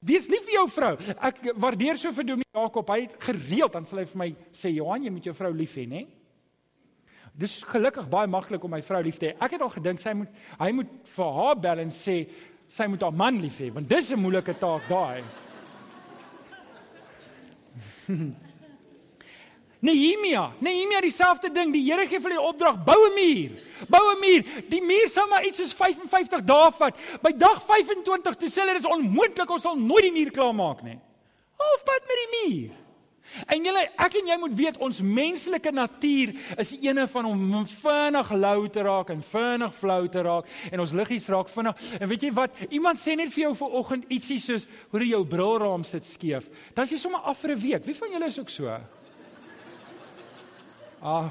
[0.08, 0.94] Wees lief vir jou vrou.
[1.30, 2.90] Ek waardeer so vir Dominee Jakob.
[2.90, 5.76] Hy het gereeld dan sal hy vir my sê, "Johan, jy moet jou vrou lief
[5.76, 6.16] hê, hè?"
[7.38, 9.36] Dis gelukkig baie maklik om my vrou lief te hê.
[9.38, 12.15] Ek het al gedink sy moet hy moet vir haar bel en sê
[12.67, 15.23] sy moet haar man lief hê, want dis 'n moeilike taak daai.
[19.80, 21.71] Nehemia, Nehemia dieselfde ding.
[21.73, 23.52] Die Here gee vir hulle die opdrag: bou 'n muur.
[23.88, 24.41] Bou 'n muur.
[24.69, 26.97] Die muur sal maar iets soos 55 dae vat.
[27.21, 30.82] By dag 25 toe sê hulle dit is onmoontlik, ons sal nooit die muur klaarmaak
[30.84, 31.00] nie.
[31.58, 32.87] Halfpad met die muur.
[33.46, 38.32] En julle ek en jy moet weet ons menslike natuur is eene van om vinnig
[38.32, 41.84] lou te raak en vinnig flou te raak en ons liggies raak vinnig.
[42.00, 42.63] En weet jy wat?
[42.70, 46.50] Iemand sê net vir jou vanoggend ietsie soos hoe jy jou brilraam sit skeef.
[46.74, 47.86] Dan is jy sommer af vir 'n week.
[47.86, 48.80] Wie van julle is ook so?
[51.02, 51.30] Ah.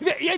[0.00, 0.36] Jy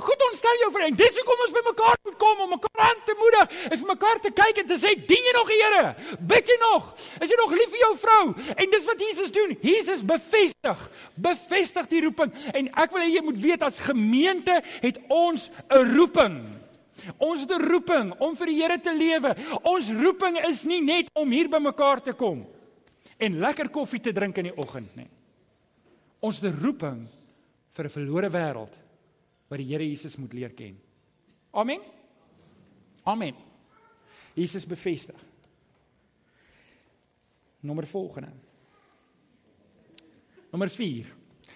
[0.00, 0.98] goed ontstel jou vriend.
[0.98, 4.20] Dis hoekom ons by mekaar moet kom om mekaar aan te moedig en vir mekaar
[4.24, 6.16] te kyk en te sê dien jy nog die Here?
[6.32, 6.88] Bid jy nog?
[7.20, 8.22] Is jy nog lief vir jou vrou?
[8.56, 9.52] En dis wat Jesus doen.
[9.62, 12.32] Jesus bevestig, bevestig die roeping.
[12.52, 16.40] En ek wil hê jy moet weet as gemeente het ons 'n roeping.
[17.18, 19.36] Ons 'n roeping om vir die Here te lewe.
[19.62, 22.46] Ons roeping is nie net om hier by mekaar te kom
[23.18, 25.08] en lekker koffie te drink in die oggend nie.
[26.20, 27.08] Ons 'n roeping
[27.72, 28.74] vir 'n verlore wêreld
[29.48, 30.78] wat die Here Jesus moet leer ken.
[31.52, 31.80] Amen.
[33.04, 33.34] Amen.
[34.34, 35.18] Jesus bevestig.
[37.60, 38.32] Nommer volgende.
[40.50, 41.06] Nommer 4.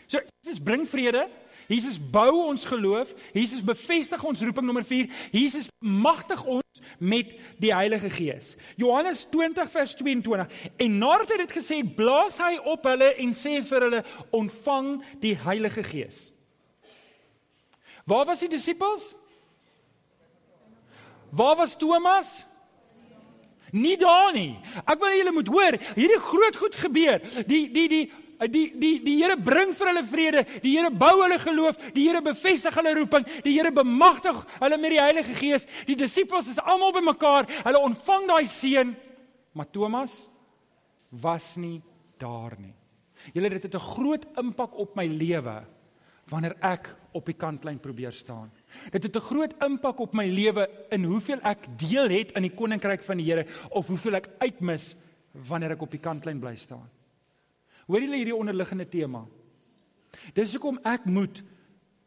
[0.07, 1.29] So Jesus bring vrede.
[1.67, 3.13] Jesus bou ons geloof.
[3.35, 5.11] Jesus bevestig ons roeping nommer 4.
[5.35, 8.55] Jesus magtig ons met die Heilige Gees.
[8.77, 10.47] Johannes 20 vers 22.
[10.77, 14.91] En nadat hy dit gesê het, blaas hy op hulle en sê vir hulle: "Ontvang
[15.21, 16.31] die Heilige Gees."
[18.07, 19.15] Waar was die disippels?
[21.31, 22.45] Waar was Thomas?
[23.71, 24.55] Nie daar nie.
[24.87, 27.19] Ek wil julle moet hoor, hierdie groot goed gebeur.
[27.51, 28.05] Die die die
[28.51, 32.23] die die die Here bring vir hulle vrede, die Here bou hulle geloof, die Here
[32.23, 35.67] bevestig hulle roeping, die Here bemagtig hulle met die Heilige Gees.
[35.89, 38.95] Die disippels is almal bymekaar, hulle ontvang daai seën,
[39.57, 40.27] maar Thomas
[41.11, 41.81] was nie
[42.21, 42.75] daar nie.
[43.35, 45.65] Julle dit het 'n groot impak op my lewe
[46.29, 48.51] wanneer ek op die kantlyn probeer staan.
[48.91, 52.55] Dit het 'n groot impak op my lewe in hoeveel ek deel het in die
[52.55, 54.97] koninkryk van die Here of hoeveel ek uitmis
[55.33, 56.89] wanneer ek op die kantlyn bly staan.
[57.87, 59.23] Hoor julle hierdie onderliggende tema?
[60.35, 61.43] Dis hoekom ek moet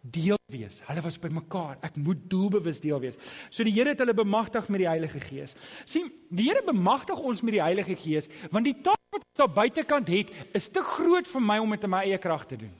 [0.01, 0.79] deel wees.
[0.87, 1.77] Hulle was by mekaar.
[1.85, 3.19] Ek moet doelbewus deel wees.
[3.51, 5.55] So die Here het hulle bemagtig met die Heilige Gees.
[5.85, 9.53] sien, die Here bemagtig ons met die Heilige Gees want die taak wat ons daar
[9.53, 12.73] buitekant het, is te groot vir my om dit in my eie krag te doen.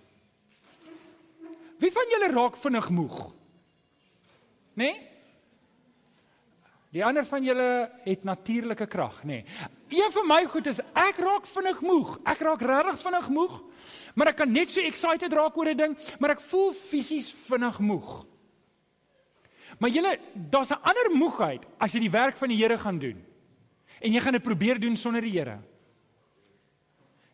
[1.80, 3.20] Wie van julle raak vinnig moeg?
[4.76, 4.92] Né?
[4.92, 5.06] Nee?
[6.90, 9.44] Die ander van julle het natuurlike krag, nê.
[9.44, 9.70] Nee.
[9.90, 12.18] Een van my goed is ek raak vinnig moeg.
[12.30, 13.56] Ek raak regtig vinnig moeg.
[14.16, 17.80] Maar ek kan net so excited raak oor 'n ding, maar ek voel fisies vinnig
[17.80, 18.26] moeg.
[19.80, 23.26] Maar julle, daar's 'n ander moegheid as jy die werk van die Here gaan doen.
[24.02, 25.60] En jy gaan dit probeer doen sonder die Here.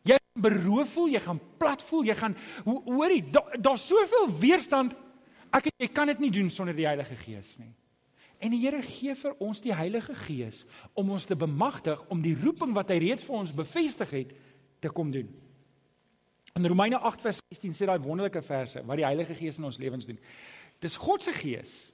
[0.04, 4.96] Jy beroof voel, jy gaan plat voel, jy gaan hoorie, daar's da soveel weerstand.
[5.52, 7.74] Ek jy kan dit nie doen sonder die Heilige Gees nie.
[8.40, 12.36] En die Here gee vir ons die Heilige Gees om ons te bemagtig om die
[12.38, 14.36] roeping wat hy reeds vir ons bevestig het
[14.84, 15.30] te kom doen.
[16.56, 19.80] In Romeine 8 vers 16 sê daai wonderlike verse wat die Heilige Gees in ons
[19.82, 20.20] lewens doen.
[20.84, 21.92] Dis God se Gees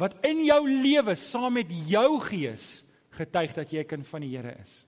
[0.00, 2.82] wat in jou lewe saam met jou gees
[3.14, 4.86] getuig dat jy 'n kind van die Here is.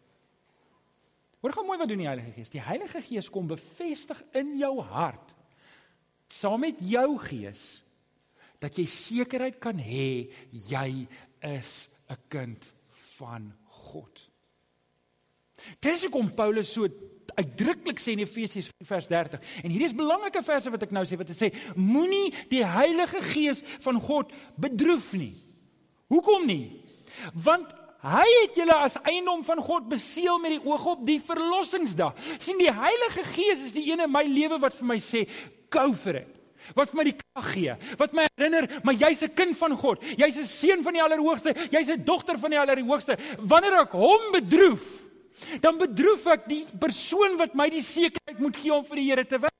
[1.40, 2.50] Hoor gou mooi wat doen die Heilige Gees.
[2.50, 5.36] Die Heilige Gees kom bevestig in jou hart
[6.28, 7.82] saam met jou gees
[8.62, 11.06] dat jy sekerheid kan hê jy
[11.40, 12.72] is 'n kind
[13.18, 14.30] van God.
[15.80, 16.88] Dis hoekom Paulus so
[17.36, 21.04] uitdruklik sê in Efesiërs 4 vers 30 en hierdie is belangrike verse wat ek nou
[21.04, 25.34] sê wat dit sê moenie die Heilige Gees van God bedroef nie.
[26.12, 26.70] Hoekom nie?
[27.32, 27.72] Want
[28.06, 32.14] hy het julle as eiendom van God beseël met die oog op die verlossingsdag.
[32.38, 35.26] sien die Heilige Gees is die een in my lewe wat vir my sê
[35.70, 36.35] go for it
[36.74, 40.02] wat vir my die krag gee, wat my herinner, maar jy's 'n kind van God.
[40.16, 41.54] Jy's 'n seun van die Allerhoogste.
[41.70, 43.16] Jy's 'n dogter van die Allerhoogste.
[43.38, 45.04] Wanneer ek hom bedroef,
[45.60, 49.24] dan bedroef ek die persoon wat my die sekerheid moet gee om vir die Here
[49.24, 49.52] te werk.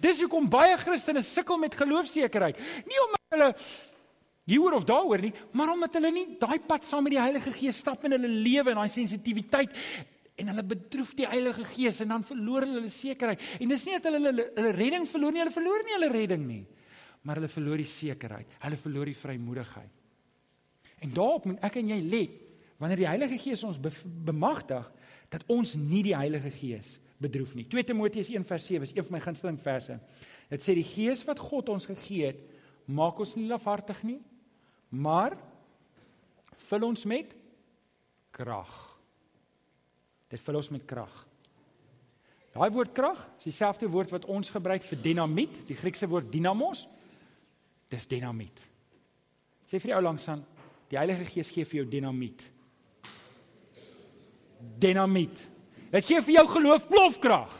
[0.00, 2.58] Dis hoekom baie Christene sukkel met geloofsekerheid.
[2.86, 3.54] Nie omdat hulle
[4.46, 7.80] hieroor of daaroor nie, maar omdat hulle nie daai pad saam met die Heilige Gees
[7.82, 9.74] stap in hulle lewe en daai sensitiwiteit
[10.36, 13.42] en hulle bedroef die Heilige Gees en dan verloor hulle hulle sekerheid.
[13.60, 16.44] En dis nie dat hulle hulle, hulle redding verloor nie, hulle verloor nie hulle redding
[16.46, 16.62] nie,
[17.24, 18.58] maar hulle verloor die sekerheid.
[18.64, 20.02] Hulle verloor die vrymoedigheid.
[21.04, 22.42] En daarop moet ek en jy let
[22.80, 24.84] wanneer die Heilige Gees ons be bemagtig
[25.32, 27.64] dat ons nie die Heilige Gees bedroef nie.
[27.72, 29.98] 2 Timoteus 1:7 is een van my gunsteling verse.
[30.50, 32.42] Dit sê die Gees wat God ons gegee het,
[32.84, 34.20] maak ons nie lafhartig nie,
[34.88, 35.38] maar
[36.68, 37.32] vul ons met
[38.30, 38.95] krag.
[40.32, 41.14] Dit vul ons met krag.
[42.56, 46.86] Daai woord krag is dieselfde woord wat ons gebruik vir dinamiet, die Griekse woord dynamos.
[47.92, 48.62] Dis dinamiet.
[49.68, 50.42] Sê vir die ou langs aan,
[50.90, 52.42] die Heilige Gees gee vir jou dinamiet.
[54.80, 55.42] Dinamiet.
[55.92, 57.52] Dit gee vir jou geloof plofkrag.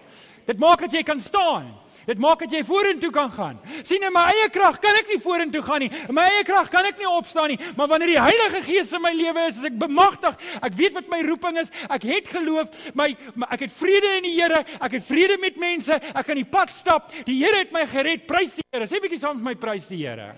[0.46, 1.68] Dit maak dat jy kan staan.
[2.07, 3.59] Dit maak dat jy vorentoe kan gaan.
[3.83, 5.90] sien in my eie krag kan ek nie vorentoe gaan nie.
[6.09, 9.03] In my eie krag kan ek nie opstaan nie, maar wanneer die Heilige Gees in
[9.03, 10.38] my lewe is, is ek bemagtig.
[10.62, 11.73] Ek weet wat my roeping is.
[11.90, 14.62] Ek het geloof, my, my ek het vrede in die Here.
[14.79, 15.99] Ek het vrede met mense.
[15.99, 17.11] Ek kan die pad stap.
[17.27, 18.27] Die Here het my gered.
[18.31, 18.87] Prys die Here.
[18.87, 20.33] Sê bietjie saam met my prys die Here.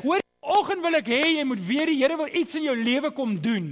[0.00, 3.12] Hoor, oggend wil ek hê jy moet weet die Here wil iets in jou lewe
[3.12, 3.68] kom doen.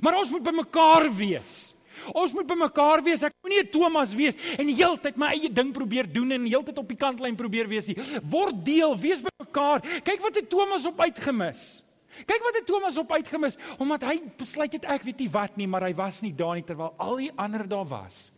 [0.00, 1.73] Maar ons moet bymekaar wees.
[2.12, 3.22] Ons moet bymekaar wees.
[3.22, 6.88] Ek moenie 'n Thomas wees en heeltyd my eie ding probeer doen en heeltyd op
[6.88, 7.96] die kantlyn probeer wees nie.
[8.22, 9.80] Word deel, wees bymekaar.
[10.02, 11.82] Kyk wat het Thomas op uitgemis.
[12.26, 15.66] Kyk wat het Thomas op uitgemis omdat hy besluit het ek weet nie wat nie,
[15.66, 18.30] maar hy was nie daar nie terwyl al die ander daar was.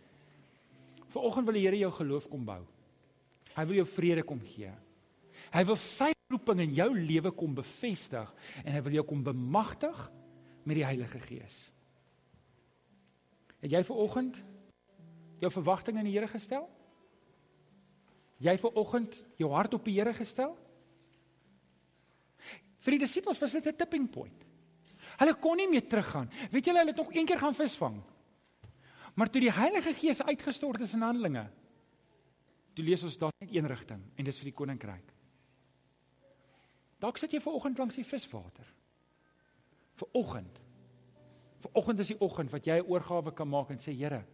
[1.12, 2.62] Vanoggend wil die Here jou geloof kom bou.
[3.56, 4.72] Hy wil jou vrede kom gee.
[5.52, 8.32] Hy wil sy roeping in jou lewe kom bevestig
[8.64, 9.96] en hy wil jou kom bemagtig
[10.66, 11.70] met die Heilige Gees.
[13.66, 14.36] Het jy ver oggend
[15.42, 16.68] jou verwagtinge in die Here gestel?
[18.38, 20.52] Jy ver oggend jou hart op die Here gestel?
[22.86, 24.44] Vir die disippels was dit 'n tipping point.
[25.18, 26.30] Hulle kon nie meer teruggaan.
[26.52, 28.02] Weet julle, hulle het nog een keer gaan visvang.
[29.14, 31.50] Maar toe die Heilige Gees uitgestort is in Handelinge,
[32.74, 35.12] toe lees ons daar net een rigting en dis vir die koninkryk.
[36.98, 38.66] Dalk sit jy ver oggend langs die viswater.
[39.96, 40.60] Ver oggend
[41.66, 44.24] Vanoggend is die oggend wat jy 'n oorgawe kan maak en sê Here,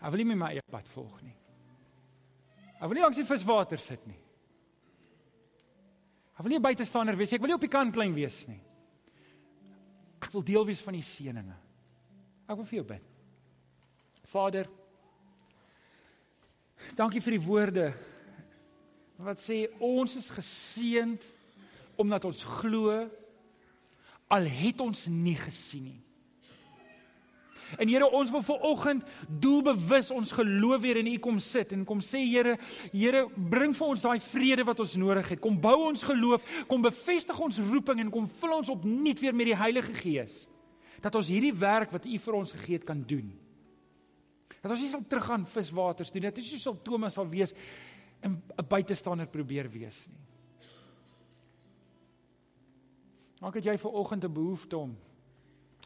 [0.00, 1.34] ek wil nie my eie pad volg nie.
[2.80, 4.18] Ek wil nie langs die viswater sit nie.
[6.38, 7.36] Ek wil nie buitestander wees nie.
[7.36, 8.60] Ek wil nie op die kant klein wees nie.
[10.22, 11.56] Ek wil deel wees van die seëninge.
[12.48, 13.02] Ek wil vir jou bid.
[14.24, 14.68] Vader,
[16.94, 17.94] dankie vir die woorde
[19.16, 21.34] wat sê ons is geseënd
[21.96, 23.10] omdat ons glo
[24.28, 26.07] al het ons nie gesien nie.
[27.76, 31.84] En Here, ons wil ver oggend doelbewus ons geloof weer in U kom sit en
[31.88, 32.56] kom sê Here,
[32.92, 35.42] Here, bring vir ons daai vrede wat ons nodig het.
[35.44, 39.52] Kom bou ons geloof, kom bevestig ons roeping en kom vul ons opnuut weer met
[39.52, 40.46] die Heilige Gees.
[41.02, 43.28] Dat ons hierdie werk wat U vir ons gegee het kan doen.
[44.62, 46.26] Dat ons nie sal teruggaan viswaters doen.
[46.30, 47.54] Dat ons nie sal Thomas sal wees
[48.20, 50.18] en 'n buitestander probeer wees nie.
[53.38, 54.96] Maak dit jy ver oggend 'n behoefte om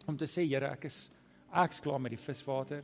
[0.07, 1.11] om te sê Here, ek is
[1.53, 2.83] Ek's klaar met die viswater.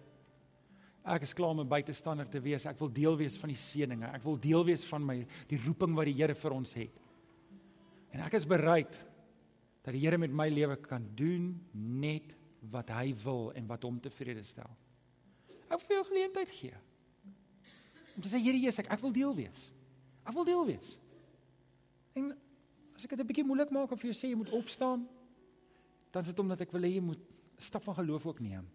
[1.09, 2.67] Ek is klaar om 'n buitestander te wees.
[2.67, 4.13] Ek wil deel wees van die seëninge.
[4.13, 6.91] Ek wil deel wees van my die roeping wat die Here vir ons het.
[8.13, 9.05] En ek is bereid
[9.83, 12.37] dat die Here met my lewe kan doen net
[12.71, 14.71] wat hy wil en wat hom tevrede stel.
[15.71, 16.75] Ek wil jou geleentheid gee.
[18.17, 19.73] Om te sê Here Jesus, ek, ek wil deel wees.
[20.27, 20.99] Ek wil deel wees.
[22.15, 22.37] En
[22.95, 25.09] as ek dit 'n bietjie moeilik maak of vir jou sê jy moet opstaan,
[26.11, 27.21] dan is dit omdat ek wil hê jy moet
[27.59, 28.67] stap van geloof ook neem.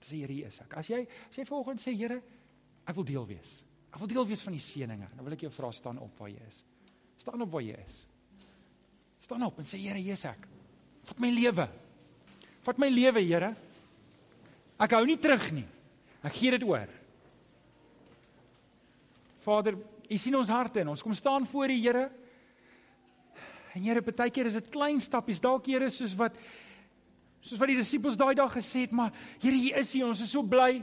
[0.00, 0.78] Sê Here is ek.
[0.80, 2.20] As jy as jy volgens sê Here,
[2.86, 3.60] ek wil deel wees.
[3.90, 5.10] Ek wil deel wees van die seëninge.
[5.16, 6.62] Dan wil ek jou vra staan op waar jy is.
[7.20, 8.04] Staan op waar jy is.
[9.20, 10.46] Staan op en sê Here, hier is ek.
[11.10, 11.66] Vat my lewe.
[12.64, 13.52] Vat my lewe, Here.
[14.80, 15.66] Ek hou nie terug nie.
[16.24, 16.88] Ek gee dit oor.
[19.44, 19.76] Vader,
[20.10, 22.08] U sien ons harte en ons kom staan voor die Here.
[23.76, 26.36] En Here, baie keer is dit klein stappies, dalk Here soos wat
[27.40, 30.32] Soos wat die disippels daai dag gesê het, maar Here, hier is U, ons is
[30.32, 30.82] so bly.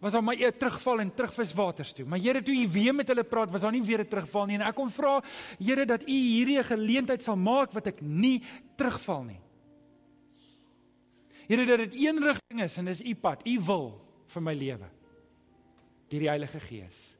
[0.00, 2.04] Was daar maar 'n terugval en terugvis waters toe.
[2.04, 4.54] Maar Here, toe U weer met hulle praat, was daar nie weer 'n terugval nie.
[4.54, 5.22] En ek kom vra,
[5.58, 8.42] Here, dat U hierdie geleentheid sal maak wat ek nie
[8.76, 9.40] terugval nie.
[11.48, 14.90] Here, dat dit een rigting is en dis U pad, U wil vir my lewe.
[16.08, 17.16] Deur die Heilige Gees.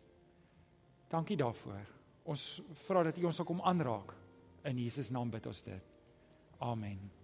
[1.08, 1.86] Dankie daarvoor.
[2.24, 4.14] Ons vra dat U ons sal kom aanraak.
[4.64, 5.82] In Jesus naam bid ons dit.
[6.58, 7.23] Amen.